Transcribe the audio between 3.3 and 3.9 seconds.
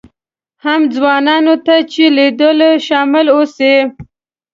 اوسي.